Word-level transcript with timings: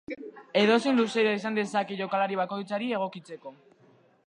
Edozein 0.61 0.97
luzera 1.01 1.33
izan 1.41 1.59
dezake 1.59 1.99
jokalari 2.01 2.41
bakoitzari 2.41 2.91
egokitzeko. 3.01 3.57